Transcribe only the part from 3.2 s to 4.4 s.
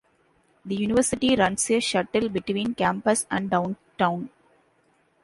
and downtown.